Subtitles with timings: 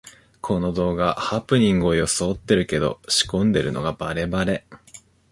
[0.41, 4.65] この動画、ハプニングをよそおってるけど仕込んでるのがバレバレ